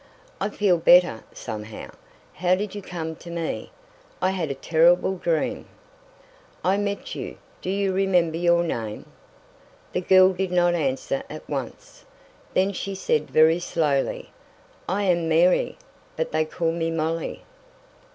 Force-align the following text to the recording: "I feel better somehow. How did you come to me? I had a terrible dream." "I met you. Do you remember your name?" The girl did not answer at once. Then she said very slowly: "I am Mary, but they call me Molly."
"I 0.39 0.49
feel 0.49 0.79
better 0.79 1.23
somehow. 1.31 1.91
How 2.33 2.55
did 2.55 2.73
you 2.73 2.81
come 2.81 3.15
to 3.17 3.29
me? 3.29 3.69
I 4.19 4.31
had 4.31 4.49
a 4.49 4.55
terrible 4.55 5.15
dream." 5.19 5.67
"I 6.65 6.77
met 6.77 7.13
you. 7.13 7.37
Do 7.61 7.69
you 7.69 7.93
remember 7.93 8.37
your 8.39 8.63
name?" 8.63 9.05
The 9.93 10.01
girl 10.01 10.33
did 10.33 10.51
not 10.51 10.73
answer 10.73 11.21
at 11.29 11.47
once. 11.47 12.03
Then 12.55 12.73
she 12.73 12.95
said 12.95 13.29
very 13.29 13.59
slowly: 13.59 14.31
"I 14.89 15.03
am 15.03 15.29
Mary, 15.29 15.77
but 16.15 16.31
they 16.31 16.45
call 16.45 16.71
me 16.71 16.89
Molly." 16.89 17.43